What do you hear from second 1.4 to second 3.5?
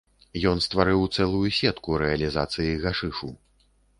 сетку рэалізацыі гашышу.